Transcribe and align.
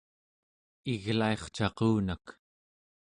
iglaircaqunak 0.93 2.25